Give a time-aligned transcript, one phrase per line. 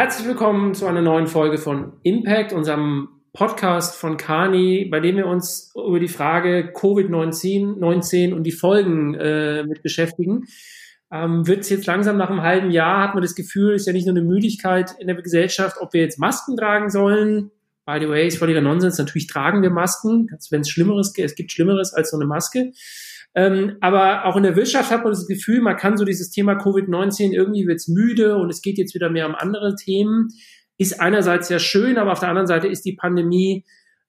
[0.00, 5.26] Herzlich willkommen zu einer neuen Folge von Impact, unserem Podcast von Kani, bei dem wir
[5.26, 10.46] uns über die Frage Covid-19 19 und die Folgen äh, mit beschäftigen.
[11.12, 13.92] Ähm, Wird es jetzt langsam nach einem halben Jahr, hat man das Gefühl, ist ja
[13.92, 17.50] nicht nur eine Müdigkeit in der Gesellschaft, ob wir jetzt Masken tragen sollen.
[17.84, 18.96] By the way, ist völliger Nonsens.
[18.96, 21.28] Natürlich tragen wir Masken, wenn es Schlimmeres gibt.
[21.28, 22.72] Es gibt Schlimmeres als so eine Maske.
[23.34, 26.54] Ähm, aber auch in der Wirtschaft hat man das Gefühl, man kann so dieses Thema
[26.54, 30.28] Covid-19 irgendwie wird's müde und es geht jetzt wieder mehr um andere Themen.
[30.78, 33.64] Ist einerseits ja schön, aber auf der anderen Seite ist die Pandemie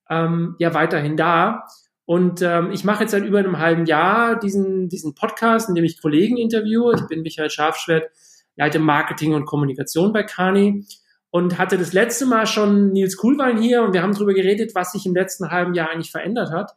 [0.10, 1.66] ähm, ja weiterhin da.
[2.06, 5.86] Und ähm, ich mache jetzt seit über einem halben Jahr diesen, diesen Podcast, in dem
[5.86, 6.96] ich Kollegen interviewe.
[6.96, 8.10] Ich bin Michael Scharfschwert,
[8.56, 10.86] leite Marketing und Kommunikation bei Kani
[11.30, 14.92] und hatte das letzte Mal schon Nils Kuhlwein hier und wir haben darüber geredet, was
[14.92, 16.72] sich im letzten halben Jahr eigentlich verändert hat.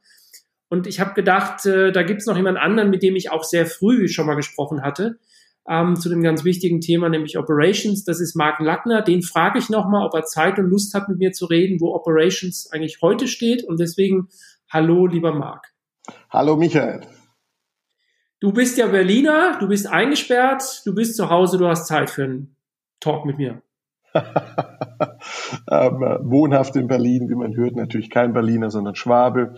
[0.68, 3.44] Und ich habe gedacht, äh, da gibt es noch jemand anderen, mit dem ich auch
[3.44, 5.18] sehr früh schon mal gesprochen hatte,
[5.68, 8.04] ähm, zu dem ganz wichtigen Thema, nämlich Operations.
[8.04, 9.02] Das ist Mark Lackner.
[9.02, 11.94] Den frage ich nochmal, ob er Zeit und Lust hat, mit mir zu reden, wo
[11.94, 13.64] Operations eigentlich heute steht.
[13.64, 14.28] Und deswegen,
[14.70, 15.72] hallo, lieber Mark.
[16.30, 17.02] Hallo, Michael.
[18.40, 22.24] Du bist ja Berliner, du bist eingesperrt, du bist zu Hause, du hast Zeit für
[22.24, 22.56] einen
[23.00, 23.62] Talk mit mir.
[24.14, 29.54] Ähm, wohnhaft in Berlin, wie man hört, natürlich kein Berliner, sondern Schwabe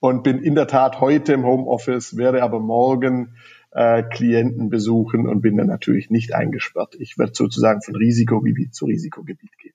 [0.00, 3.34] und bin in der Tat heute im Homeoffice, werde aber morgen
[3.72, 6.96] äh, Klienten besuchen und bin dann natürlich nicht eingesperrt.
[6.98, 9.74] Ich werde sozusagen von Risikogebiet zu Risikogebiet gehen.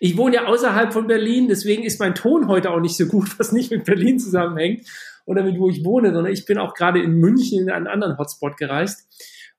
[0.00, 3.38] Ich wohne ja außerhalb von Berlin, deswegen ist mein Ton heute auch nicht so gut,
[3.38, 4.88] was nicht mit Berlin zusammenhängt
[5.24, 8.18] oder mit wo ich wohne, sondern ich bin auch gerade in München in einen anderen
[8.18, 9.06] Hotspot gereist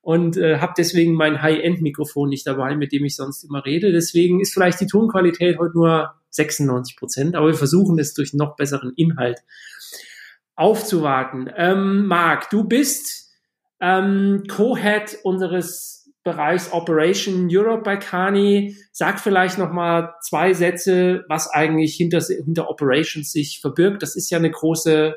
[0.03, 3.93] und äh, habe deswegen mein High-End-Mikrofon nicht dabei, mit dem ich sonst immer rede.
[3.93, 8.57] Deswegen ist vielleicht die Tonqualität heute nur 96 Prozent, aber wir versuchen es durch noch
[8.57, 9.39] besseren Inhalt
[10.55, 11.49] aufzuwarten.
[11.55, 13.31] Ähm, Marc, du bist
[13.79, 18.75] ähm, Co-Head unseres Bereichs Operation Europe bei Kani.
[18.91, 24.03] Sag vielleicht noch mal zwei Sätze, was eigentlich hinter, hinter Operations sich verbirgt.
[24.03, 25.15] Das ist ja eine große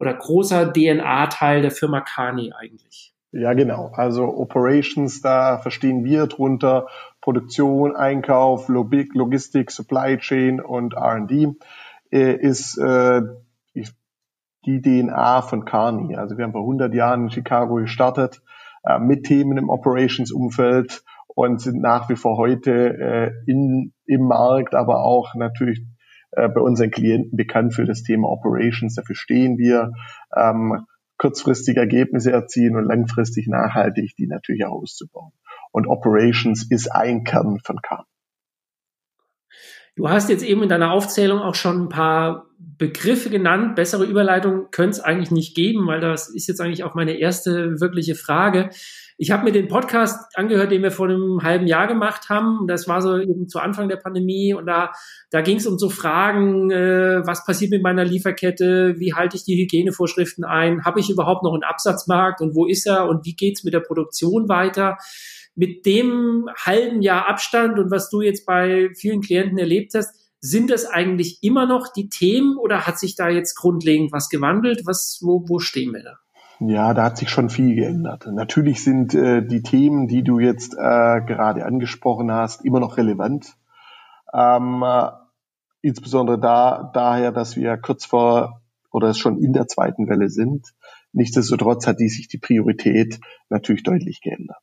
[0.00, 3.13] oder großer DNA-Teil der Firma Kani eigentlich.
[3.36, 3.90] Ja, genau.
[3.92, 6.86] Also Operations, da verstehen wir drunter
[7.20, 11.48] Produktion, Einkauf, Logistik, Supply Chain und R&D
[12.12, 13.22] äh, ist äh,
[14.66, 16.14] die DNA von Carney.
[16.14, 18.40] Also wir haben vor 100 Jahren in Chicago gestartet
[18.84, 24.76] äh, mit Themen im Operations-Umfeld und sind nach wie vor heute äh, in, im Markt,
[24.76, 25.84] aber auch natürlich
[26.30, 28.94] äh, bei unseren Klienten bekannt für das Thema Operations.
[28.94, 29.92] Dafür stehen wir.
[30.36, 30.86] Ähm,
[31.24, 35.32] kurzfristig Ergebnisse erzielen und langfristig nachhaltig die natürlich auch auszubauen.
[35.72, 38.04] Und Operations ist ein Kern von Kern.
[39.96, 43.74] Du hast jetzt eben in deiner Aufzählung auch schon ein paar Begriffe genannt.
[43.74, 47.80] Bessere Überleitung könnte es eigentlich nicht geben, weil das ist jetzt eigentlich auch meine erste
[47.80, 48.68] wirkliche Frage.
[49.16, 52.66] Ich habe mir den Podcast angehört, den wir vor einem halben Jahr gemacht haben.
[52.66, 54.90] Das war so eben zu Anfang der Pandemie und da,
[55.30, 59.44] da ging es um so Fragen, äh, was passiert mit meiner Lieferkette, wie halte ich
[59.44, 63.36] die Hygienevorschriften ein, habe ich überhaupt noch einen Absatzmarkt und wo ist er und wie
[63.36, 64.98] geht's mit der Produktion weiter?
[65.54, 70.70] Mit dem halben Jahr Abstand und was du jetzt bei vielen Klienten erlebt hast, sind
[70.70, 74.82] das eigentlich immer noch die Themen oder hat sich da jetzt grundlegend was gewandelt?
[74.84, 76.23] Was, wo, wo stehen wir da?
[76.60, 78.26] Ja, da hat sich schon viel geändert.
[78.32, 83.56] Natürlich sind äh, die Themen, die du jetzt äh, gerade angesprochen hast, immer noch relevant.
[84.32, 85.10] Ähm, äh,
[85.82, 90.72] insbesondere da, daher, dass wir kurz vor oder schon in der zweiten Welle sind.
[91.12, 94.62] Nichtsdestotrotz hat die sich die Priorität natürlich deutlich geändert.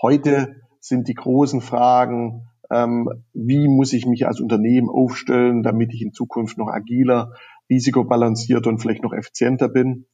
[0.00, 6.02] Heute sind die großen Fragen, ähm, wie muss ich mich als Unternehmen aufstellen, damit ich
[6.02, 7.32] in Zukunft noch agiler,
[7.68, 10.06] risikobalancierter und vielleicht noch effizienter bin.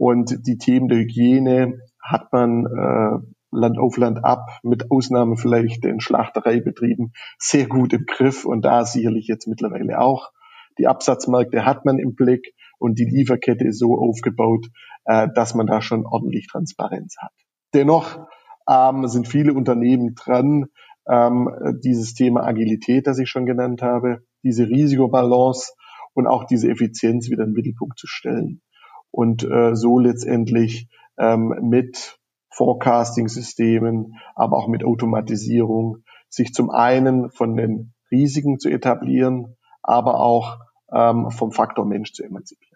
[0.00, 3.18] Und die Themen der Hygiene hat man äh,
[3.50, 8.86] Land auf Land ab, mit Ausnahme vielleicht den Schlachtereibetrieben, sehr gut im Griff und da
[8.86, 10.30] sicherlich jetzt mittlerweile auch.
[10.78, 14.68] Die Absatzmärkte hat man im Blick und die Lieferkette ist so aufgebaut,
[15.04, 17.34] äh, dass man da schon ordentlich Transparenz hat.
[17.74, 18.26] Dennoch
[18.70, 20.68] ähm, sind viele Unternehmen dran,
[21.06, 21.50] ähm,
[21.84, 25.72] dieses Thema Agilität, das ich schon genannt habe, diese Risikobalance
[26.14, 28.62] und auch diese Effizienz wieder in den Mittelpunkt zu stellen
[29.10, 32.18] und äh, so letztendlich ähm, mit
[32.50, 35.98] Forecasting-Systemen, aber auch mit Automatisierung
[36.28, 40.58] sich zum einen von den Risiken zu etablieren, aber auch
[40.92, 42.70] ähm, vom Faktor Mensch zu emanzipieren.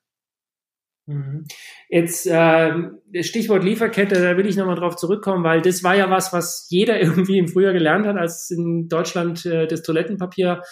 [1.06, 1.44] Mhm.
[1.90, 2.72] Jetzt äh,
[3.20, 6.98] Stichwort Lieferkette, da will ich nochmal drauf zurückkommen, weil das war ja was, was jeder
[7.00, 10.62] irgendwie im Frühjahr gelernt hat, als in Deutschland äh, das Toilettenpapier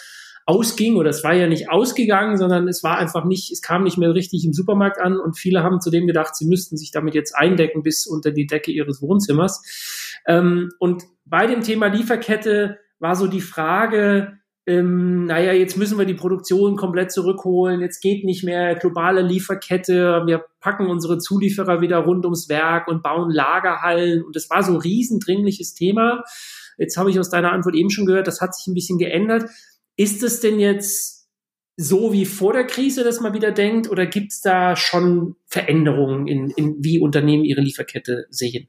[0.45, 3.97] ausging oder es war ja nicht ausgegangen, sondern es war einfach nicht, es kam nicht
[3.97, 7.35] mehr richtig im Supermarkt an und viele haben zudem gedacht, sie müssten sich damit jetzt
[7.35, 9.61] eindecken bis unter die Decke ihres Wohnzimmers.
[10.27, 16.05] Ähm, und bei dem Thema Lieferkette war so die Frage, ähm, naja, jetzt müssen wir
[16.05, 21.97] die Produktion komplett zurückholen, jetzt geht nicht mehr globale Lieferkette, wir packen unsere Zulieferer wieder
[21.97, 26.23] rund ums Werk und bauen Lagerhallen und das war so ein riesendringliches Thema.
[26.77, 29.49] Jetzt habe ich aus deiner Antwort eben schon gehört, das hat sich ein bisschen geändert.
[29.95, 31.29] Ist es denn jetzt
[31.75, 36.27] so wie vor der Krise, dass man wieder denkt, oder gibt es da schon Veränderungen
[36.27, 38.67] in, in wie Unternehmen ihre Lieferkette sehen?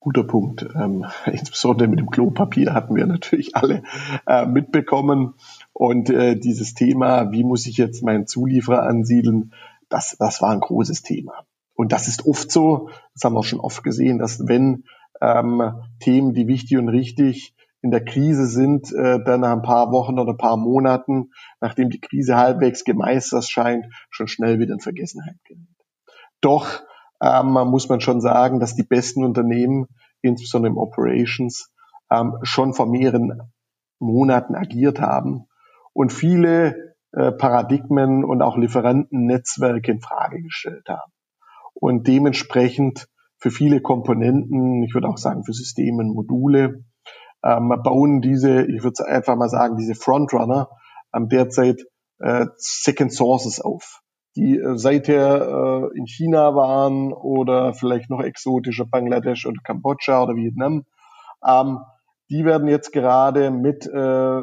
[0.00, 0.66] Guter Punkt.
[0.74, 3.82] Ähm, insbesondere mit dem Klopapier hatten wir natürlich alle
[4.26, 5.34] äh, mitbekommen.
[5.72, 9.52] Und äh, dieses Thema, wie muss ich jetzt meinen Zulieferer ansiedeln,
[9.88, 11.44] das, das war ein großes Thema.
[11.74, 14.84] Und das ist oft so, das haben wir schon oft gesehen, dass wenn
[15.20, 19.92] ähm, Themen, die wichtig und richtig in der Krise sind, äh, dann nach ein paar
[19.92, 21.30] Wochen oder ein paar Monaten,
[21.60, 25.62] nachdem die Krise halbwegs gemeistert scheint, schon schnell wieder in Vergessenheit gerät.
[26.40, 26.82] Doch
[27.22, 29.86] ähm, muss man schon sagen, dass die besten Unternehmen,
[30.22, 31.72] insbesondere im Operations,
[32.10, 33.52] ähm, schon vor mehreren
[33.98, 35.46] Monaten agiert haben
[35.92, 41.12] und viele äh, Paradigmen und auch Lieferantennetzwerke in Frage gestellt haben.
[41.74, 43.08] Und dementsprechend
[43.38, 46.84] für viele Komponenten, ich würde auch sagen für Systeme und Module,
[47.44, 50.68] ähm, bauen diese, ich würde einfach mal sagen, diese Frontrunner
[51.14, 51.82] ähm, derzeit
[52.18, 54.02] äh, Second Sources auf
[54.36, 60.36] die äh, seither äh, in China waren oder vielleicht noch exotischer Bangladesch oder Kambodscha oder
[60.36, 60.84] Vietnam.
[61.44, 61.78] Ähm,
[62.28, 64.40] die werden jetzt gerade mit äh,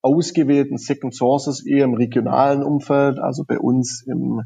[0.00, 4.42] ausgewählten Second Sources eher im regionalen Umfeld, also bei uns im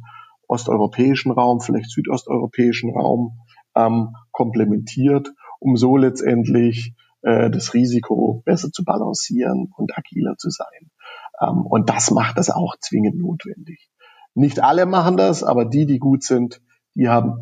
[0.48, 3.38] osteuropäischen Raum, vielleicht südosteuropäischen Raum,
[3.74, 6.94] ähm, komplementiert, um so letztendlich
[7.26, 10.92] äh, das Risiko besser zu balancieren und agiler zu sein.
[11.40, 13.90] Ähm, und das macht das auch zwingend notwendig.
[14.34, 16.60] Nicht alle machen das, aber die, die gut sind,
[16.94, 17.40] die haben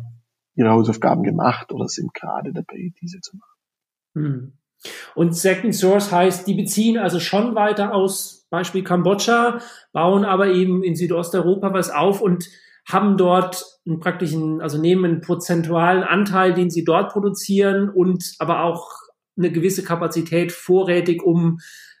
[0.55, 3.55] ihre Hausaufgaben gemacht oder sind gerade dabei, diese zu machen.
[4.15, 4.53] Hm.
[5.13, 9.59] Und Second Source heißt, die beziehen also schon weiter aus Beispiel Kambodscha,
[9.93, 12.49] bauen aber eben in Südosteuropa was auf und
[12.87, 18.63] haben dort einen praktischen, also nehmen einen prozentualen Anteil, den sie dort produzieren und aber
[18.63, 19.04] auch
[19.37, 21.59] eine gewisse Kapazität vorrätig, um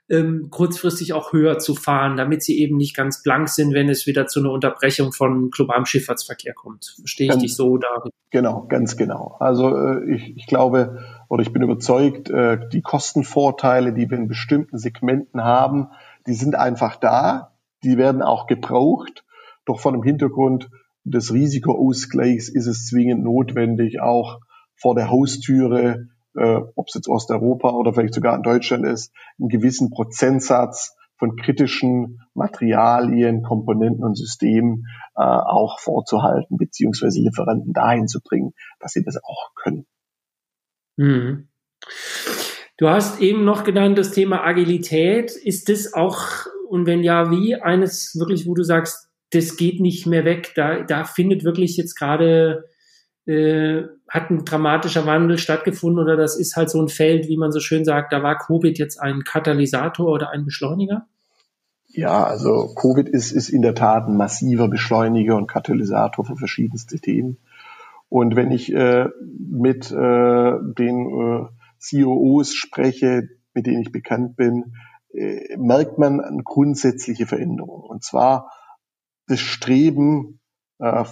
[0.09, 4.05] ähm, kurzfristig auch höher zu fahren, damit sie eben nicht ganz blank sind, wenn es
[4.05, 6.95] wieder zu einer Unterbrechung von globalem Schifffahrtsverkehr kommt.
[6.99, 8.13] Verstehe ich ganz, dich so, David?
[8.29, 9.35] Genau, ganz genau.
[9.39, 14.27] Also äh, ich, ich glaube oder ich bin überzeugt, äh, die Kostenvorteile, die wir in
[14.27, 15.87] bestimmten Segmenten haben,
[16.27, 17.53] die sind einfach da,
[17.83, 19.23] die werden auch gebraucht.
[19.65, 20.69] Doch von dem Hintergrund
[21.03, 24.39] des Risikoausgleichs ist es zwingend notwendig, auch
[24.75, 29.49] vor der Haustüre äh, ob es jetzt Osteuropa oder vielleicht sogar in Deutschland ist, einen
[29.49, 34.85] gewissen Prozentsatz von kritischen Materialien, Komponenten und Systemen
[35.15, 39.85] äh, auch vorzuhalten, beziehungsweise Lieferanten dahin zu bringen, dass sie das auch können.
[40.97, 41.47] Mhm.
[42.77, 45.31] Du hast eben noch genannt das Thema Agilität.
[45.31, 50.05] Ist das auch, und wenn ja, wie, eines wirklich, wo du sagst, das geht nicht
[50.05, 52.65] mehr weg, da, da findet wirklich jetzt gerade
[53.25, 57.51] äh, hat ein dramatischer Wandel stattgefunden oder das ist halt so ein Feld, wie man
[57.51, 61.07] so schön sagt, da war Covid jetzt ein Katalysator oder ein Beschleuniger?
[61.87, 66.99] Ja, also Covid ist, ist in der Tat ein massiver Beschleuniger und Katalysator für verschiedenste
[66.99, 67.37] Themen.
[68.09, 71.45] Und wenn ich äh, mit äh, den äh,
[71.89, 74.75] COOs spreche, mit denen ich bekannt bin,
[75.13, 77.81] äh, merkt man eine grundsätzliche Veränderung.
[77.81, 78.51] Und zwar
[79.27, 80.39] das Streben
[80.79, 81.03] äh,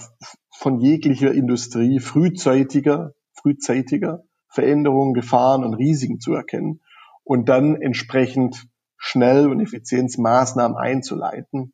[0.51, 6.81] von jeglicher Industrie frühzeitiger, frühzeitiger Veränderungen, Gefahren und Risiken zu erkennen
[7.23, 8.67] und dann entsprechend
[8.97, 11.73] schnell und Effizienzmaßnahmen einzuleiten.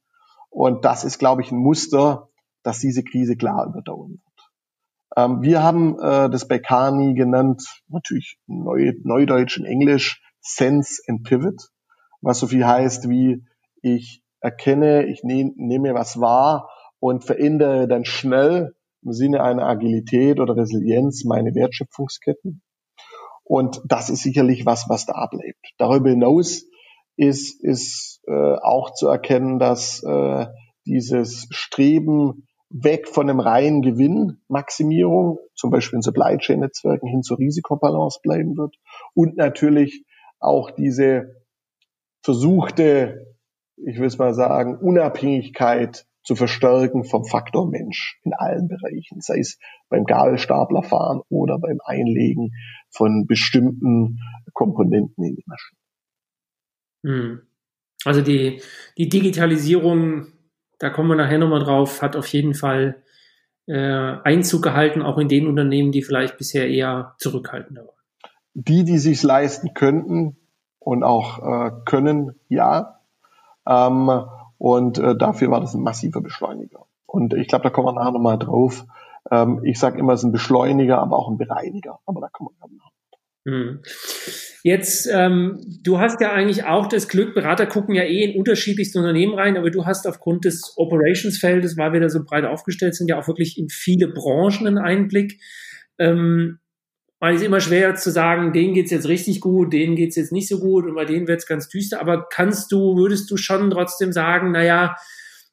[0.50, 2.29] Und das ist, glaube ich, ein Muster,
[2.63, 4.51] dass diese Krise klar überdauern wird.
[5.15, 11.24] Ähm, wir haben äh, das bei Kani genannt, natürlich Neu Neudeutsch in Englisch, Sense and
[11.24, 11.69] Pivot,
[12.22, 13.43] was so viel heißt wie
[13.81, 16.69] ich erkenne, ich nehme nehm was wahr
[17.00, 22.62] und verändere dann schnell im Sinne einer Agilität oder Resilienz meine Wertschöpfungsketten.
[23.44, 25.74] Und das ist sicherlich was, was da ablebt.
[25.77, 26.65] Darüber hinaus
[27.15, 30.46] ist, ist äh, auch zu erkennen, dass äh,
[30.86, 37.39] dieses Streben weg von einem reinen Gewinnmaximierung, zum Beispiel in Supply Chain Netzwerken hin zur
[37.39, 38.75] Risikobalance bleiben wird
[39.15, 40.06] und natürlich
[40.39, 41.44] auch diese
[42.22, 43.36] versuchte,
[43.77, 49.39] ich will es mal sagen, Unabhängigkeit zu verstärken vom Faktor Mensch in allen Bereichen, sei
[49.39, 49.57] es
[49.89, 52.51] beim Gabelstaplerfahren oder beim Einlegen
[52.91, 54.19] von bestimmten
[54.53, 55.79] Komponenten in die Maschine.
[57.03, 57.41] Hm.
[58.05, 58.62] Also die,
[58.95, 60.27] die Digitalisierung,
[60.77, 63.01] da kommen wir nachher nochmal drauf, hat auf jeden Fall
[63.65, 63.74] äh,
[64.24, 68.31] Einzug gehalten, auch in den Unternehmen, die vielleicht bisher eher zurückhaltender waren.
[68.53, 70.38] Die, die sich leisten könnten,
[70.79, 73.01] und auch äh, können, ja.
[73.67, 74.09] Ähm,
[74.60, 76.86] und äh, dafür war das ein massiver Beschleuniger.
[77.08, 78.86] Und ich glaube, da kommen wir nachher nochmal drauf.
[79.32, 82.00] Ähm, ich sage immer, es ist ein Beschleuniger, aber auch ein Bereiniger.
[82.06, 82.80] Aber da kommen wir nachher.
[83.46, 83.80] Hm.
[84.62, 89.00] Jetzt, ähm, du hast ja eigentlich auch das Glück, Berater gucken ja eh in unterschiedlichste
[89.00, 93.08] Unternehmen rein, aber du hast aufgrund des Operationsfeldes, weil wir da so breit aufgestellt sind,
[93.08, 95.39] ja auch wirklich in viele Branchen einen Einblick.
[95.98, 96.60] Ähm,
[97.22, 100.48] es ist immer schwer zu sagen, denen geht's jetzt richtig gut, denen geht's jetzt nicht
[100.48, 102.00] so gut und bei denen wird's ganz düster.
[102.00, 104.96] Aber kannst du, würdest du schon trotzdem sagen, naja,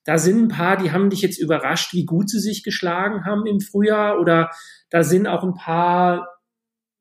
[0.04, 3.44] da sind ein paar, die haben dich jetzt überrascht, wie gut sie sich geschlagen haben
[3.46, 4.50] im Frühjahr oder
[4.90, 6.28] da sind auch ein paar,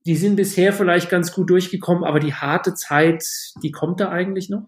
[0.07, 3.23] die sind bisher vielleicht ganz gut durchgekommen, aber die harte Zeit,
[3.61, 4.67] die kommt da eigentlich noch?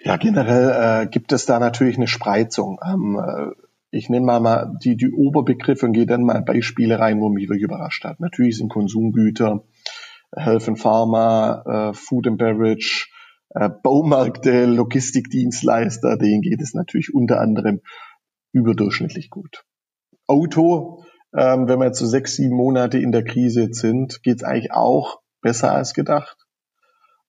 [0.00, 2.80] Ja, generell äh, gibt es da natürlich eine Spreizung.
[2.86, 7.20] Ähm, äh, ich nenne mal, mal die, die Oberbegriffe und gehe dann mal Beispiele rein,
[7.20, 8.20] wo mich wirklich überrascht hat.
[8.20, 9.64] Natürlich sind Konsumgüter,
[10.34, 13.08] Health and Pharma, äh, Food and Beverage,
[13.50, 17.80] äh, Baumärkte, Logistikdienstleister, denen geht es natürlich unter anderem
[18.52, 19.64] überdurchschnittlich gut.
[20.26, 21.04] Auto,
[21.34, 24.44] ähm, wenn wir jetzt so sechs, sieben Monate in der Krise jetzt sind, geht es
[24.44, 26.36] eigentlich auch besser als gedacht.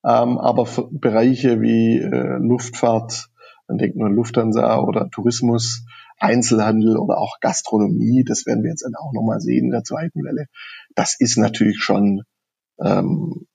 [0.03, 3.29] Ähm, aber Bereiche wie äh, Luftfahrt,
[3.67, 5.85] man denkt nur an Lufthansa oder Tourismus,
[6.19, 10.23] Einzelhandel oder auch Gastronomie, das werden wir jetzt dann auch nochmal sehen in der zweiten
[10.23, 10.47] Welle.
[10.95, 12.23] Das ist natürlich schon
[12.79, 13.47] ähm,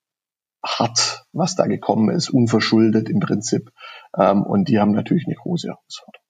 [0.65, 3.71] hart, was da gekommen ist, unverschuldet im Prinzip.
[4.19, 6.25] Ähm, und die haben natürlich eine große Herausforderung.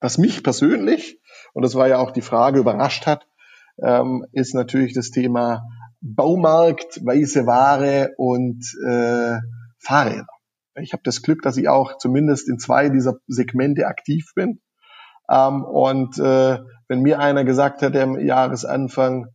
[0.00, 1.18] Was mich persönlich,
[1.54, 3.26] und das war ja auch die Frage, überrascht hat,
[3.82, 5.62] ähm, ist natürlich das Thema
[6.00, 9.38] Baumarkt, weiße Ware und äh,
[9.78, 10.26] Fahrräder.
[10.76, 14.60] Ich habe das Glück, dass ich auch zumindest in zwei dieser Segmente aktiv bin.
[15.28, 19.28] Ähm, und äh, wenn mir einer gesagt hätte am Jahresanfang,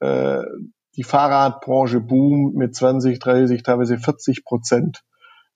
[0.00, 0.42] äh,
[0.96, 5.02] die Fahrradbranche boomt mit 20, 30, teilweise 40 Prozent,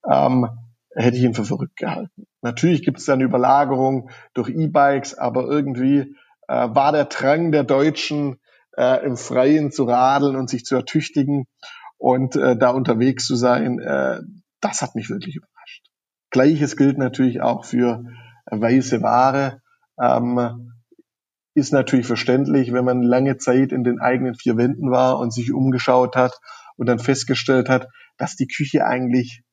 [0.09, 0.47] ähm,
[0.95, 2.27] hätte ich ihn für verrückt gehalten.
[2.41, 6.15] Natürlich gibt es dann Überlagerung durch E-Bikes, aber irgendwie
[6.47, 8.37] äh, war der Drang der Deutschen,
[8.77, 11.45] äh, im Freien zu radeln und sich zu ertüchtigen
[11.97, 14.19] und äh, da unterwegs zu sein, äh,
[14.59, 15.85] das hat mich wirklich überrascht.
[16.29, 18.03] Gleiches gilt natürlich auch für
[18.49, 19.60] weiße Ware.
[20.01, 20.71] Ähm,
[21.53, 25.51] ist natürlich verständlich, wenn man lange Zeit in den eigenen vier Wänden war und sich
[25.51, 26.39] umgeschaut hat
[26.77, 29.43] und dann festgestellt hat, dass die Küche eigentlich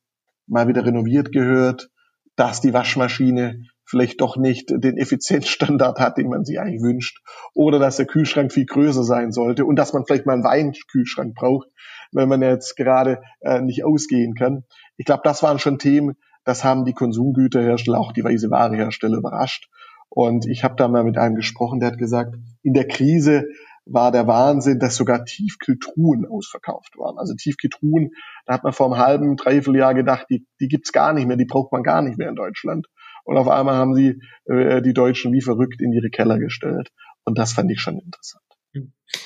[0.47, 1.89] mal wieder renoviert gehört,
[2.35, 7.21] dass die Waschmaschine vielleicht doch nicht den Effizienzstandard hat, den man sich eigentlich wünscht,
[7.53, 11.33] oder dass der Kühlschrank viel größer sein sollte und dass man vielleicht mal einen Weinkühlschrank
[11.33, 11.67] braucht,
[12.11, 14.63] wenn man jetzt gerade äh, nicht ausgehen kann.
[14.97, 16.15] Ich glaube, das waren schon Themen,
[16.45, 19.69] das haben die Konsumgüterhersteller, auch die weiße Warehersteller überrascht.
[20.09, 23.45] Und ich habe da mal mit einem gesprochen, der hat gesagt, in der Krise
[23.85, 27.17] war der Wahnsinn, dass sogar Tiefkühltruhen ausverkauft waren.
[27.17, 28.11] Also Tiefkühltruhen,
[28.45, 31.37] da hat man vor einem halben, dreiviertel Jahr gedacht, die, die gibt's gar nicht mehr,
[31.37, 32.87] die braucht man gar nicht mehr in Deutschland.
[33.23, 36.89] Und auf einmal haben sie äh, die Deutschen wie verrückt in ihre Keller gestellt.
[37.25, 38.43] Und das fand ich schon interessant.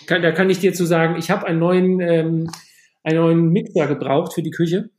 [0.07, 2.49] da kann ich dir zu sagen, ich habe einen neuen, ähm,
[3.03, 4.89] einen neuen Mixer gebraucht für die Küche.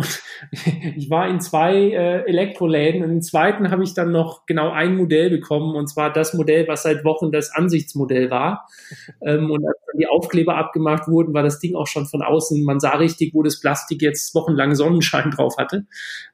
[0.00, 0.22] Und
[0.96, 4.96] ich war in zwei äh, Elektroläden und im zweiten habe ich dann noch genau ein
[4.96, 8.66] Modell bekommen und zwar das Modell, was seit Wochen das Ansichtsmodell war.
[9.22, 12.64] Ähm, und als dann die Aufkleber abgemacht wurden, war das Ding auch schon von außen,
[12.64, 15.86] man sah richtig, wo das Plastik jetzt wochenlang Sonnenschein drauf hatte,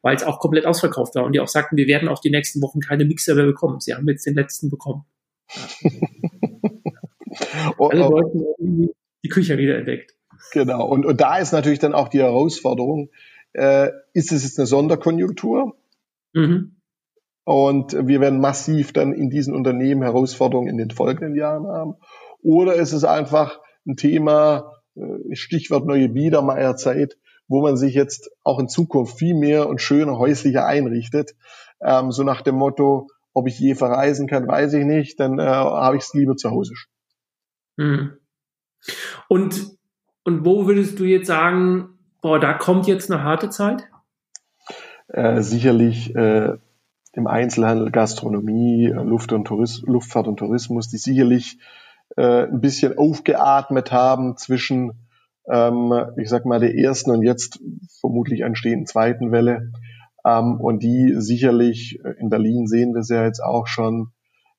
[0.02, 1.24] weil es auch komplett ausverkauft war.
[1.24, 3.80] Und die auch sagten, wir werden auch die nächsten Wochen keine Mixer mehr bekommen.
[3.80, 5.04] Sie haben jetzt den letzten bekommen.
[7.78, 8.12] oh, Alle oh.
[8.12, 8.92] wollten irgendwie
[9.24, 10.16] die Küche wieder entdeckt.
[10.52, 10.86] Genau.
[10.86, 13.10] Und, und da ist natürlich dann auch die Herausforderung,
[13.52, 15.76] äh, ist es jetzt eine Sonderkonjunktur?
[16.32, 16.76] Mhm.
[17.44, 21.94] Und wir werden massiv dann in diesen Unternehmen Herausforderungen in den folgenden Jahren haben.
[22.42, 27.16] Oder ist es einfach ein Thema, äh, Stichwort neue Biedermeierzeit,
[27.48, 31.36] wo man sich jetzt auch in Zukunft viel mehr und schöner häuslicher einrichtet.
[31.80, 35.44] Ähm, so nach dem Motto, ob ich je verreisen kann, weiß ich nicht, dann äh,
[35.44, 36.74] habe ich es lieber zu Hause.
[37.76, 38.12] Mhm.
[39.28, 39.76] Und,
[40.24, 41.95] und wo würdest du jetzt sagen,
[42.26, 43.84] boah, da kommt jetzt eine harte Zeit?
[45.06, 46.54] Äh, sicherlich äh,
[47.12, 51.60] im Einzelhandel, Gastronomie, Luft und Luftfahrt und Tourismus, die sicherlich
[52.16, 55.06] äh, ein bisschen aufgeatmet haben zwischen,
[55.48, 57.60] ähm, ich sag mal, der ersten und jetzt
[58.00, 59.70] vermutlich anstehenden zweiten Welle.
[60.24, 64.08] Ähm, und die sicherlich, äh, in Berlin sehen wir es ja jetzt auch schon,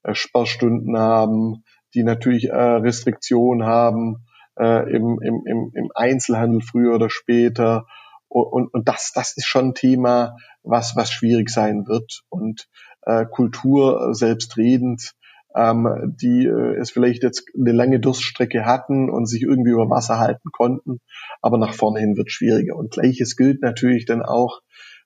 [0.03, 4.25] äh, Sperrstunden haben, die natürlich äh, Restriktionen haben,
[4.59, 7.85] äh, im, im, im, im Einzelhandel früher oder später.
[8.29, 12.23] Und, und das, das ist schon ein Thema, was, was schwierig sein wird.
[12.29, 12.67] Und
[13.03, 15.13] äh, Kultur selbstredend
[15.57, 20.19] ähm, die äh, es vielleicht jetzt eine lange Durststrecke hatten und sich irgendwie über Wasser
[20.19, 20.99] halten konnten,
[21.41, 22.75] aber nach vorne hin wird schwieriger.
[22.75, 24.61] Und gleiches gilt natürlich dann auch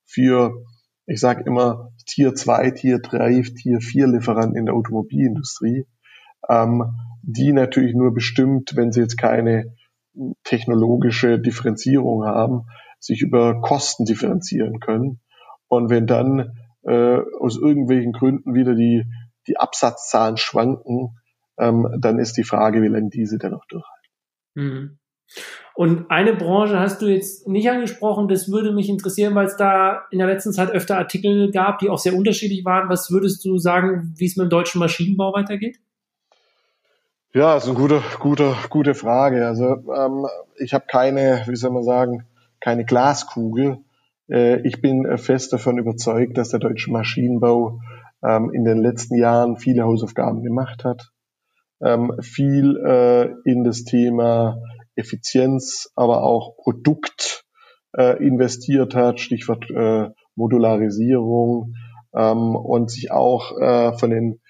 [0.06, 0.66] für,
[1.06, 5.86] ich sage immer, Tier 2, Tier 3, Tier 4 Lieferanten in der Automobilindustrie,
[6.50, 9.76] ähm, die natürlich nur bestimmt, wenn sie jetzt keine
[10.44, 12.64] technologische Differenzierung haben,
[13.00, 15.20] sich über Kosten differenzieren können.
[15.68, 19.06] Und wenn dann äh, aus irgendwelchen Gründen wieder die,
[19.48, 21.18] die Absatzzahlen schwanken,
[21.58, 24.10] ähm, dann ist die Frage, wie lange diese dann noch durchhalten.
[24.56, 24.98] Mhm.
[25.74, 30.04] Und eine Branche hast du jetzt nicht angesprochen, das würde mich interessieren, weil es da
[30.12, 32.90] in der letzten Zeit öfter Artikel gab, die auch sehr unterschiedlich waren.
[32.90, 35.80] Was würdest du sagen, wie es mit dem deutschen Maschinenbau weitergeht?
[37.34, 39.48] Ja, ist eine gute, gute, gute Frage.
[39.48, 42.26] Also ähm, ich habe keine, wie soll man sagen,
[42.60, 43.78] keine Glaskugel.
[44.30, 47.80] Äh, ich bin fest davon überzeugt, dass der deutsche Maschinenbau
[48.22, 51.14] ähm, in den letzten Jahren viele Hausaufgaben gemacht hat,
[51.82, 54.58] ähm, viel äh, in das Thema
[54.96, 57.46] Effizienz, aber auch Produkt
[57.98, 61.76] äh, investiert hat, Stichwort äh, Modularisierung
[62.14, 64.42] ähm, und sich auch äh, von den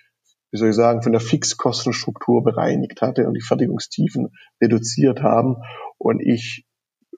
[0.52, 4.30] wie soll ich sagen, von der Fixkostenstruktur bereinigt hatte und die Fertigungstiefen
[4.62, 5.58] reduziert haben.
[5.98, 6.66] Und ich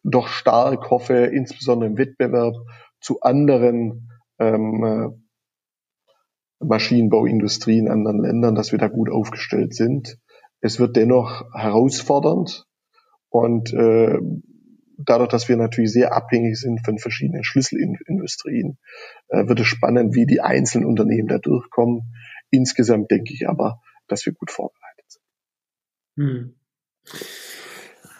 [0.03, 2.55] doch stark hoffe, insbesondere im Wettbewerb
[2.99, 4.09] zu anderen
[4.39, 10.17] ähm, äh, Maschinenbauindustrien in anderen Ländern, dass wir da gut aufgestellt sind.
[10.61, 12.65] Es wird dennoch herausfordernd
[13.29, 14.17] und äh,
[14.97, 18.77] dadurch, dass wir natürlich sehr abhängig sind von verschiedenen Schlüsselindustrien,
[19.29, 22.13] äh, wird es spannend, wie die einzelnen Unternehmen da durchkommen.
[22.53, 25.23] Insgesamt denke ich aber, dass wir gut vorbereitet sind.
[26.17, 26.55] Hm.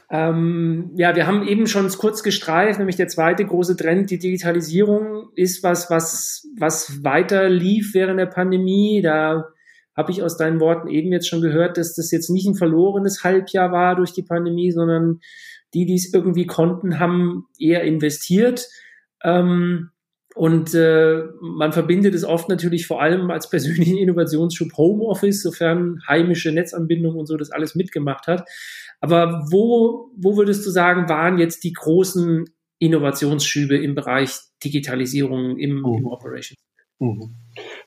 [0.10, 5.30] Ähm, ja, wir haben eben schon kurz gestreift, nämlich der zweite große Trend, die Digitalisierung
[5.36, 9.04] ist was, was, was weiter lief während der Pandemie.
[9.04, 9.50] Da
[9.96, 13.24] habe ich aus deinen Worten eben jetzt schon gehört, dass das jetzt nicht ein verlorenes
[13.24, 15.20] Halbjahr war durch die Pandemie, sondern
[15.76, 18.68] die, die es irgendwie konnten, haben eher investiert.
[19.24, 19.92] Ähm,
[20.36, 26.52] und äh, man verbindet es oft natürlich vor allem als persönlichen Innovationsschub Homeoffice, sofern heimische
[26.52, 28.48] Netzanbindung und so das alles mitgemacht hat.
[29.00, 32.46] Aber wo, wo würdest du sagen, waren jetzt die großen
[32.80, 34.32] Innovationsschübe im Bereich
[34.64, 35.98] Digitalisierung im, mhm.
[36.00, 36.60] im Operations?
[37.00, 37.36] Mhm.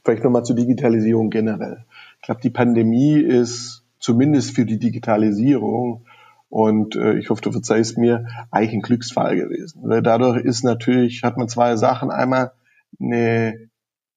[0.04, 1.84] Vielleicht nochmal zur Digitalisierung generell.
[2.16, 6.06] Ich glaube, die Pandemie ist zumindest für die Digitalisierung
[6.48, 9.82] und äh, ich hoffe, du verzeihst mir, eigentlich ein Glücksfall gewesen.
[9.84, 12.10] Weil dadurch ist natürlich, hat man zwei Sachen.
[12.10, 12.52] Einmal
[13.00, 13.68] eine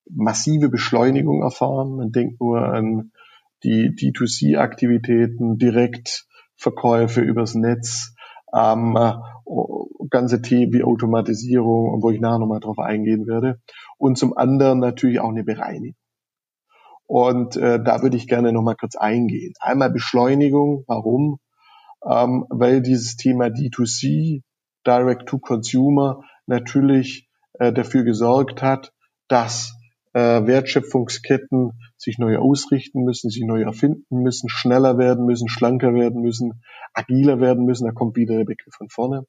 [0.10, 1.96] massive Beschleunigung erfahren.
[1.96, 3.12] Man denkt nur an
[3.64, 8.16] die D2C-Aktivitäten, Direktverkäufe übers Netz,
[8.54, 8.98] ähm,
[10.10, 13.60] ganze Themen wie Automatisierung und wo ich nachher nochmal drauf eingehen werde.
[13.98, 15.96] Und zum anderen natürlich auch eine Bereinigung.
[17.06, 19.54] Und äh, da würde ich gerne nochmal kurz eingehen.
[19.60, 20.84] Einmal Beschleunigung.
[20.86, 21.40] Warum?
[22.06, 24.42] Ähm, weil dieses Thema D2C,
[24.86, 28.94] Direct to Consumer, natürlich äh, dafür gesorgt hat,
[29.28, 29.74] dass
[30.14, 36.22] äh, Wertschöpfungsketten sich neu ausrichten müssen, sich neu erfinden müssen, schneller werden müssen, schlanker werden
[36.22, 37.86] müssen, agiler werden müssen.
[37.86, 39.26] Da kommt wieder der Begriff von vorne.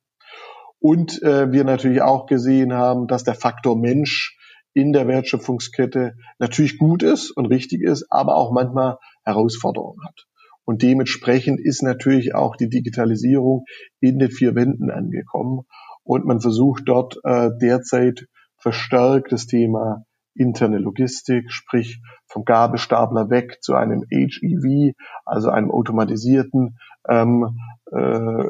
[0.78, 4.38] Und äh, wir natürlich auch gesehen haben, dass der Faktor Mensch
[4.72, 10.26] in der Wertschöpfungskette natürlich gut ist und richtig ist, aber auch manchmal Herausforderungen hat.
[10.70, 13.64] Und dementsprechend ist natürlich auch die Digitalisierung
[13.98, 15.62] in den vier Wänden angekommen.
[16.04, 23.58] Und man versucht dort äh, derzeit verstärkt das Thema interne Logistik, sprich vom Gabelstapler weg
[23.62, 26.78] zu einem HEV, also einem automatisierten
[27.08, 27.58] ähm,
[27.90, 28.44] äh,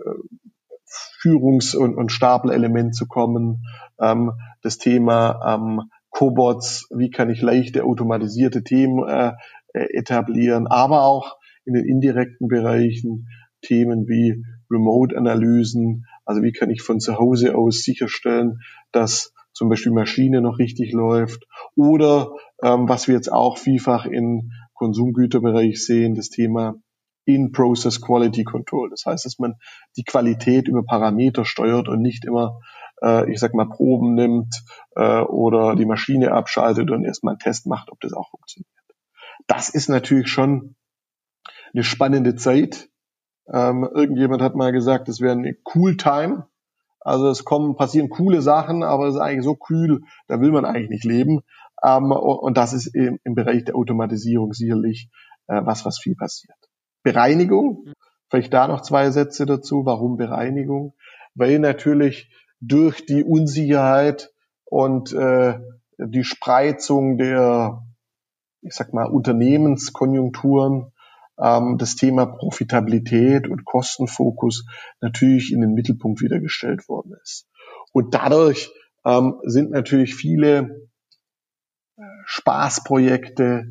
[1.22, 3.64] Führungs- und, und Stapelelement zu kommen.
[3.98, 9.32] Ähm, das Thema ähm, Cobots, wie kann ich leichte automatisierte Themen äh,
[9.72, 13.28] etablieren, aber auch in den indirekten Bereichen
[13.62, 18.60] Themen wie Remote-Analysen, also wie kann ich von zu Hause aus sicherstellen,
[18.92, 21.46] dass zum Beispiel Maschine noch richtig läuft
[21.76, 26.76] oder ähm, was wir jetzt auch vielfach im Konsumgüterbereich sehen, das Thema
[27.26, 28.88] In-Process Quality Control.
[28.88, 29.54] Das heißt, dass man
[29.96, 32.60] die Qualität über Parameter steuert und nicht immer,
[33.02, 34.62] äh, ich sag mal, Proben nimmt
[34.96, 38.70] äh, oder die Maschine abschaltet und erstmal einen Test macht, ob das auch funktioniert.
[39.46, 40.76] Das ist natürlich schon
[41.72, 42.88] eine spannende Zeit.
[43.52, 46.46] Ähm, irgendjemand hat mal gesagt, es wäre eine cool Time.
[47.00, 50.64] Also es kommen, passieren coole Sachen, aber es ist eigentlich so kühl, da will man
[50.64, 51.40] eigentlich nicht leben.
[51.82, 55.08] Ähm, und das ist im, im, Bereich der Automatisierung sicherlich
[55.46, 56.58] äh, was, was viel passiert.
[57.02, 57.86] Bereinigung,
[58.28, 59.86] vielleicht da noch zwei Sätze dazu.
[59.86, 60.94] Warum Bereinigung?
[61.34, 62.30] Weil natürlich
[62.60, 64.30] durch die Unsicherheit
[64.66, 65.58] und äh,
[65.96, 67.82] die Spreizung der
[68.62, 70.92] ich sag mal, Unternehmenskonjunkturen
[71.42, 74.66] ähm, das Thema Profitabilität und Kostenfokus
[75.00, 77.48] natürlich in den Mittelpunkt wieder gestellt worden ist.
[77.92, 78.70] Und dadurch
[79.04, 80.88] ähm, sind natürlich viele
[81.96, 83.68] äh, Spaßprojekte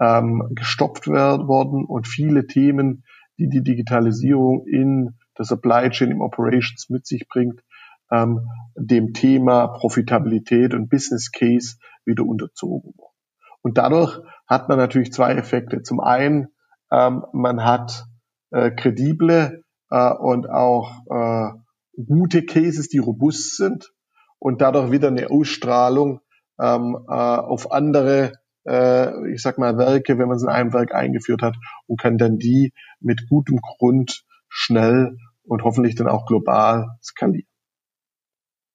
[0.00, 3.04] ähm, gestoppt worden und viele Themen,
[3.38, 7.62] die die Digitalisierung in der Supply Chain, im Operations mit sich bringt,
[8.10, 13.14] ähm, dem Thema Profitabilität und Business Case wieder unterzogen worden.
[13.62, 15.82] Und dadurch hat man natürlich zwei Effekte.
[15.82, 16.48] Zum einen,
[16.90, 18.06] man hat
[18.50, 21.50] äh, kredible äh, und auch äh,
[21.96, 23.92] gute Cases, die robust sind
[24.38, 26.20] und dadurch wieder eine Ausstrahlung
[26.60, 28.32] ähm, äh, auf andere,
[28.66, 32.18] äh, ich sag mal, Werke, wenn man es in einem Werk eingeführt hat und kann
[32.18, 37.48] dann die mit gutem Grund schnell und hoffentlich dann auch global skalieren.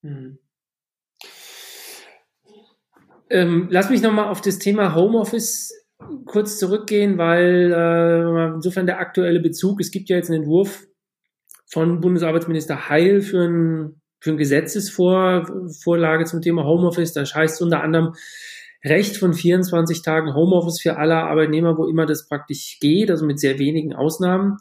[0.02, 0.40] Mhm.
[3.30, 5.81] Ähm, lass mich nochmal auf das Thema Homeoffice
[6.26, 10.88] kurz zurückgehen, weil äh, insofern der aktuelle Bezug, es gibt ja jetzt einen Entwurf
[11.68, 17.14] von Bundesarbeitsminister Heil für ein, für ein Gesetzesvorlage zum Thema Homeoffice.
[17.14, 18.14] Das heißt unter anderem
[18.84, 23.40] Recht von 24 Tagen Homeoffice für alle Arbeitnehmer, wo immer das praktisch geht, also mit
[23.40, 24.58] sehr wenigen Ausnahmen.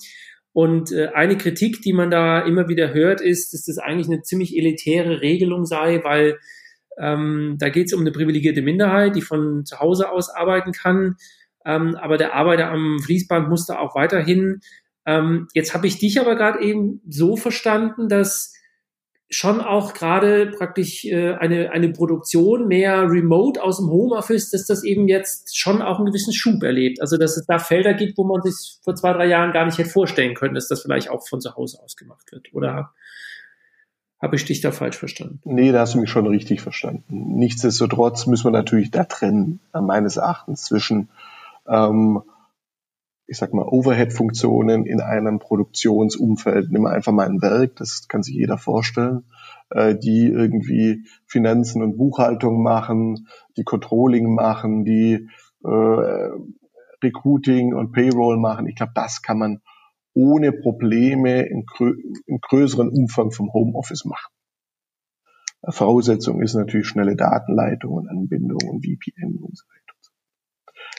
[0.52, 4.22] Und äh, eine Kritik, die man da immer wieder hört, ist, dass das eigentlich eine
[4.22, 6.38] ziemlich elitäre Regelung sei, weil
[6.98, 11.16] ähm, da geht es um eine privilegierte Minderheit, die von zu Hause aus arbeiten kann.
[11.64, 14.60] Ähm, aber der Arbeiter am Fließband muss da auch weiterhin.
[15.06, 18.54] Ähm, jetzt habe ich dich aber gerade eben so verstanden, dass
[19.32, 24.82] schon auch gerade praktisch äh, eine, eine Produktion mehr remote aus dem Homeoffice, dass das
[24.82, 27.00] eben jetzt schon auch einen gewissen Schub erlebt.
[27.00, 29.78] Also dass es da Felder gibt, wo man sich vor zwei, drei Jahren gar nicht
[29.78, 32.52] hätte vorstellen können, dass das vielleicht auch von zu Hause aus gemacht wird.
[32.52, 32.92] Oder
[34.20, 35.40] habe ich dich da falsch verstanden?
[35.44, 37.36] Nee, da hast du mich schon richtig verstanden.
[37.36, 41.08] Nichtsdestotrotz müssen wir natürlich da trennen, äh, meines Erachtens, zwischen,
[41.66, 42.22] ähm,
[43.26, 46.70] ich sag mal, Overhead-Funktionen in einem Produktionsumfeld.
[46.70, 49.24] Nimm einfach mal ein Werk, das kann sich jeder vorstellen,
[49.70, 55.28] äh, die irgendwie Finanzen und Buchhaltung machen, die Controlling machen, die
[55.64, 56.30] äh,
[57.02, 58.66] Recruiting und Payroll machen.
[58.66, 59.62] Ich glaube, das kann man
[60.14, 61.94] ohne Probleme im, grö
[62.26, 64.32] im größeren Umfang vom Homeoffice machen.
[65.68, 69.80] Voraussetzung ist natürlich schnelle Datenleitung und Anbindung und VPN und so weiter.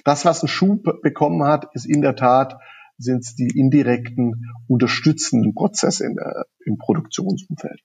[0.03, 2.59] Das, was ein Schub bekommen hat, ist in der Tat,
[2.97, 7.81] sind es die indirekten unterstützenden Prozesse in der, im Produktionsumfeld.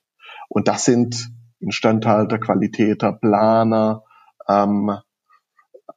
[0.49, 4.03] Und das sind Instandhalter, Qualitäter, Planer,
[4.49, 4.99] ähm,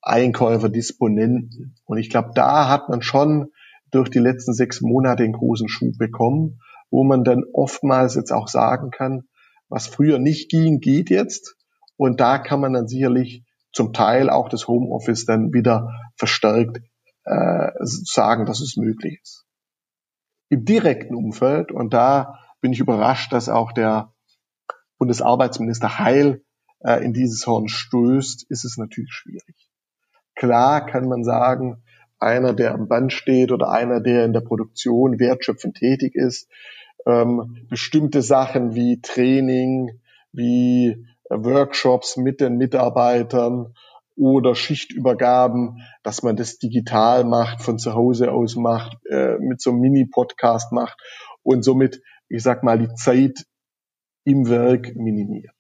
[0.02, 1.76] Einkäufer, Disponenten.
[1.86, 3.52] Und ich glaube, da hat man schon
[3.92, 8.48] durch die letzten sechs Monate einen großen Schub bekommen, wo man dann oftmals jetzt auch
[8.48, 9.24] sagen kann,
[9.70, 11.56] was früher nicht ging, geht jetzt.
[11.98, 16.82] Und da kann man dann sicherlich zum Teil auch das Homeoffice dann wieder verstärkt
[17.26, 19.46] äh, sagen, dass es möglich ist.
[20.50, 24.14] Im direkten Umfeld, und da bin ich überrascht, dass auch der
[24.98, 26.44] Bundesarbeitsminister Heil
[26.80, 29.70] äh, in dieses Horn stößt, ist es natürlich schwierig.
[30.36, 31.84] Klar kann man sagen,
[32.20, 36.50] einer, der am Band steht oder einer, der in der Produktion wertschöpfend tätig ist,
[37.06, 40.00] ähm, bestimmte Sachen wie Training,
[40.32, 43.74] wie Workshops mit den Mitarbeitern
[44.16, 49.72] oder Schichtübergaben, dass man das digital macht, von zu Hause aus macht, äh, mit so
[49.72, 51.00] einem Mini-Podcast macht
[51.44, 53.46] und somit, ich sag mal, die Zeit
[54.26, 55.56] im Werk minimiert.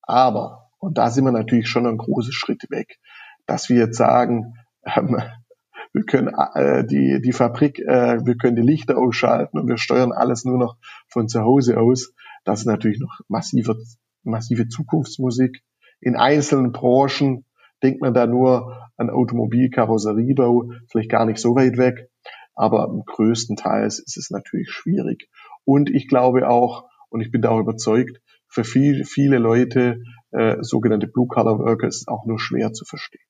[0.00, 2.98] Aber, und da sind wir natürlich schon einen großen Schritt weg,
[3.46, 4.54] dass wir jetzt sagen,
[4.96, 5.20] ähm,
[5.94, 10.12] wir können äh, die, die Fabrik, äh, wir können die Lichter ausschalten und wir steuern
[10.12, 10.76] alles nur noch
[11.06, 12.12] von zu Hause aus.
[12.44, 13.76] Das ist natürlich noch massive,
[14.24, 15.62] massive Zukunftsmusik.
[16.00, 17.46] In einzelnen Branchen
[17.82, 22.10] denkt man da nur an Automobilkarosseriebau, vielleicht gar nicht so weit weg,
[22.54, 25.30] aber größtenteils ist es natürlich schwierig.
[25.64, 30.02] Und ich glaube auch, und ich bin da auch überzeugt, für viel, viele Leute,
[30.32, 33.26] äh, sogenannte Blue-Collar-Worker, ist es auch nur schwer zu verstehen.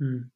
[0.00, 0.30] Hm.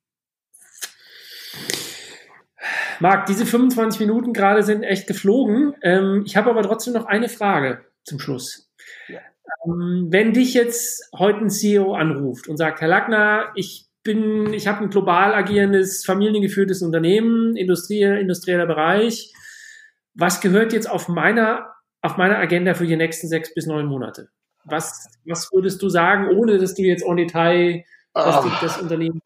[3.01, 5.75] Marc, diese 25 Minuten gerade sind echt geflogen.
[5.83, 8.71] Ähm, ich habe aber trotzdem noch eine Frage zum Schluss.
[9.09, 9.21] Ja.
[9.67, 14.67] Ähm, wenn dich jetzt heute ein CEO anruft und sagt, Herr Lackner, ich bin, ich
[14.67, 19.33] habe ein global agierendes, familiengeführtes Unternehmen, Industrie, industrieller Bereich.
[20.15, 24.29] Was gehört jetzt auf meiner, auf meiner Agenda für die nächsten sechs bis neun Monate?
[24.65, 29.23] Was, was würdest du sagen, ohne dass du jetzt en Detail das, das Unternehmen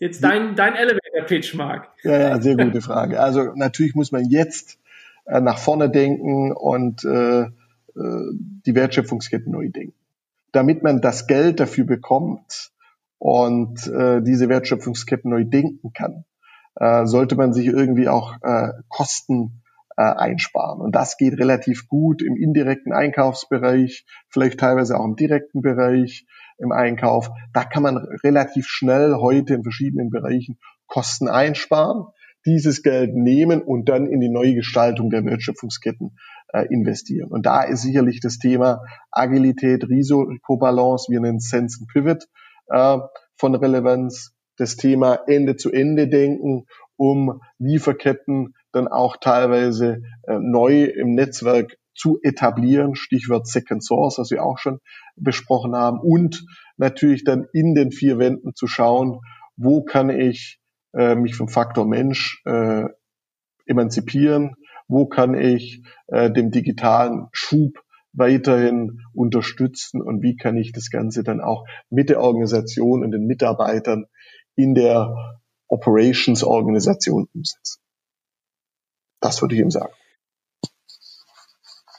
[0.00, 0.74] Jetzt dein, dein
[1.24, 1.88] Elevator-Pitch, Marc.
[2.02, 3.20] Ja, ja, sehr gute Frage.
[3.20, 4.78] Also natürlich muss man jetzt
[5.26, 7.50] äh, nach vorne denken und äh, äh,
[7.94, 9.94] die Wertschöpfungskette neu denken.
[10.52, 12.70] Damit man das Geld dafür bekommt
[13.18, 16.24] und äh, diese Wertschöpfungsketten neu denken kann,
[16.76, 19.62] äh, sollte man sich irgendwie auch äh, Kosten
[19.96, 20.80] äh, einsparen.
[20.80, 26.26] Und das geht relativ gut im indirekten Einkaufsbereich, vielleicht teilweise auch im direkten Bereich
[26.58, 27.30] im Einkauf.
[27.52, 30.58] Da kann man relativ schnell heute in verschiedenen Bereichen
[30.94, 32.04] Kosten einsparen,
[32.46, 36.16] dieses Geld nehmen und dann in die neue Gestaltung der Wertschöpfungsketten
[36.52, 37.32] äh, investieren.
[37.32, 38.80] Und da ist sicherlich das Thema
[39.10, 42.28] Agilität, Risikobalance, wir nennen Sense and Pivot
[42.68, 42.98] äh,
[43.34, 52.20] von Relevanz, das Thema Ende-zu-Ende-Denken, um Lieferketten dann auch teilweise äh, neu im Netzwerk zu
[52.22, 54.78] etablieren, Stichwort Second Source, was wir auch schon
[55.16, 56.44] besprochen haben, und
[56.76, 59.18] natürlich dann in den vier Wänden zu schauen,
[59.56, 60.60] wo kann ich
[60.96, 62.84] äh, mich vom Faktor Mensch äh,
[63.66, 64.54] emanzipieren,
[64.88, 67.78] wo kann ich äh, dem digitalen Schub
[68.12, 73.26] weiterhin unterstützen und wie kann ich das Ganze dann auch mit der Organisation und den
[73.26, 74.06] Mitarbeitern
[74.54, 77.80] in der Operations-Organisation umsetzen.
[79.20, 79.92] Das würde ich ihm sagen.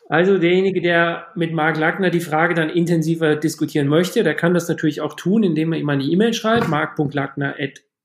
[0.07, 4.69] Also derjenige, der mit Marc Lackner die Frage dann intensiver diskutieren möchte, der kann das
[4.69, 6.69] natürlich auch tun, indem er ihm eine E-Mail schreibt,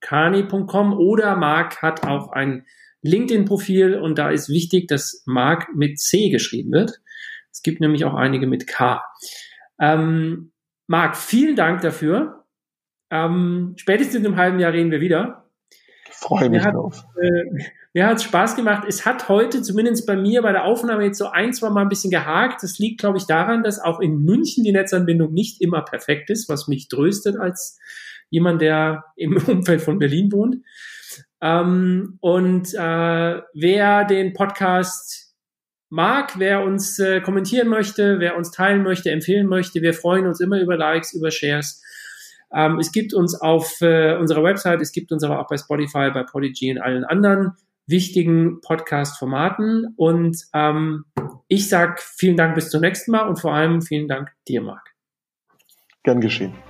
[0.01, 2.67] mark.lackner.kani.com oder Marc hat auch ein
[3.03, 7.01] LinkedIn-Profil und da ist wichtig, dass Marc mit C geschrieben wird.
[7.53, 9.03] Es gibt nämlich auch einige mit K.
[9.81, 10.53] Ähm,
[10.87, 12.45] Marc, vielen Dank dafür.
[13.11, 15.51] Ähm, spätestens in einem halben Jahr reden wir wieder.
[16.09, 17.05] Ich freue mich mir drauf.
[17.21, 18.85] äh, mir hat es Spaß gemacht.
[18.87, 21.89] Es hat heute, zumindest bei mir, bei der Aufnahme jetzt so ein, zwei Mal ein
[21.89, 22.63] bisschen gehakt.
[22.63, 26.49] Das liegt, glaube ich, daran, dass auch in München die Netzanbindung nicht immer perfekt ist,
[26.49, 27.79] was mich tröstet als
[28.31, 30.57] jemand, der im Umfeld von Berlin wohnt.
[31.43, 35.35] Ähm, und äh, wer den Podcast
[35.89, 40.41] mag, wer uns äh, kommentieren möchte, wer uns teilen möchte, empfehlen möchte, wir freuen uns
[40.41, 41.83] immer über Likes, über Shares.
[42.53, 46.11] Ähm, es gibt uns auf äh, unserer Website, es gibt uns aber auch bei Spotify,
[46.13, 47.53] bei Podigy und allen anderen
[47.87, 49.95] wichtigen Podcast-Formaten.
[49.97, 51.05] Und ähm,
[51.49, 54.95] ich sage vielen Dank bis zum nächsten Mal und vor allem vielen Dank dir, Marc.
[56.03, 56.70] Gern geschehen.